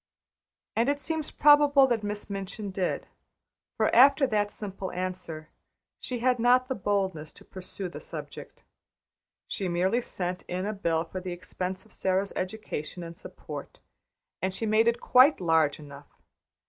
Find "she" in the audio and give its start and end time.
5.99-6.17, 9.45-9.67, 14.55-14.65